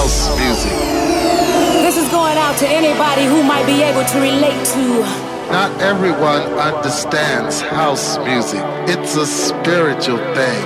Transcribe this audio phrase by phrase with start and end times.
[0.00, 0.72] house music.
[1.84, 4.84] This is going out to anybody who might be able to relate to.
[5.52, 8.62] Not everyone understands house music.
[8.88, 10.62] It's a spiritual thing,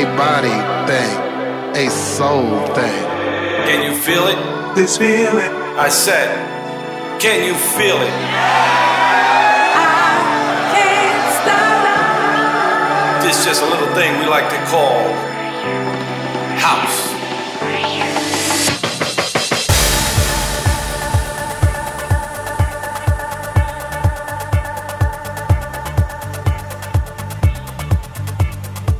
[0.00, 0.58] a body
[0.90, 1.14] thing,
[1.78, 3.02] a soul thing.
[3.68, 4.74] Can you feel it?
[4.74, 5.52] This feeling.
[5.86, 6.28] I said,
[7.20, 8.16] can you feel it?
[13.22, 14.98] This just a little thing we like to call
[16.58, 16.99] house.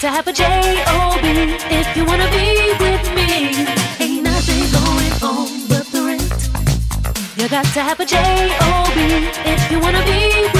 [0.00, 1.28] to have J-O-B
[1.68, 3.66] if you wanna be with me.
[4.00, 7.36] Ain't nothing going on but the rent.
[7.36, 8.98] You got to have a J-O-B
[9.44, 10.59] if you wanna be with me.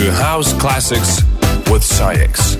[0.00, 1.22] To House Classics
[1.70, 2.59] with SAIX.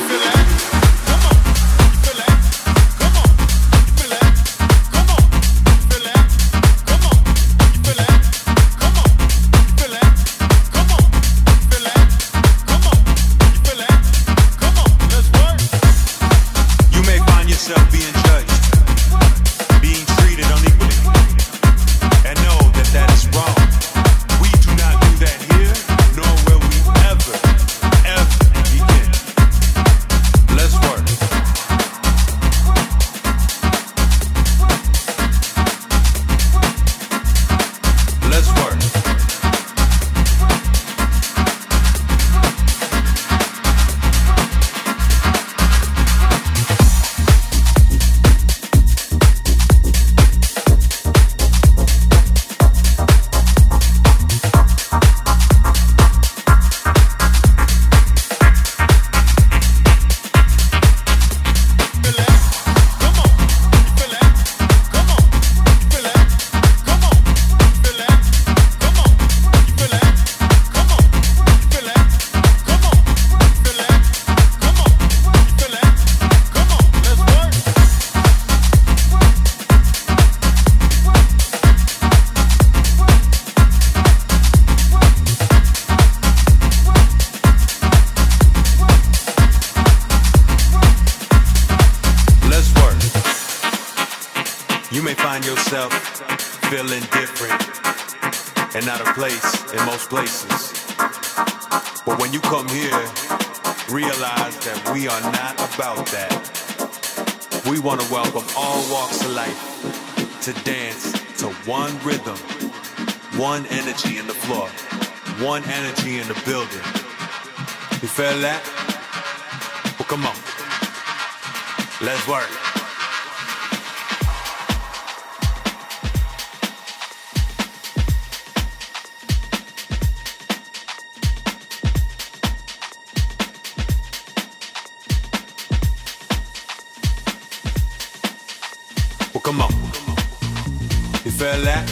[141.23, 141.85] You feel that?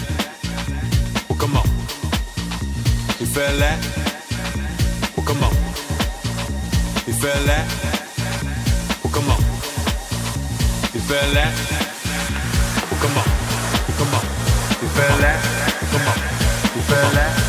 [1.30, 1.66] Well, come on.
[3.20, 3.80] You feel that?
[5.16, 5.54] Well, come on.
[7.06, 7.66] You feel that?
[9.04, 9.40] Well, come on.
[10.94, 11.54] You feel that?
[12.90, 13.30] Well, come on.
[14.00, 14.26] Come on.
[14.82, 15.40] You feel that?
[15.92, 16.18] Come on.
[16.76, 17.49] You feel that?